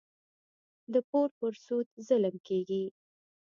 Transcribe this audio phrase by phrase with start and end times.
[0.93, 2.83] د پور پر سود ظلم کېږي.